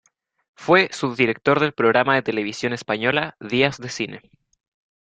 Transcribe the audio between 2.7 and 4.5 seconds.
Española "Días de cine".